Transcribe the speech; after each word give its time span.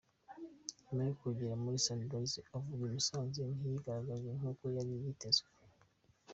Nyuma 0.85 1.01
yo 1.07 1.13
kugera 1.21 1.53
muri 1.63 1.77
Sunrise 1.85 2.39
avuye 2.57 2.85
I 2.93 2.95
Musanze, 2.95 3.41
ntiyigaragaje 3.57 4.29
nkuko 4.37 4.63
yari 4.75 4.91
yitezwe. 5.03 5.49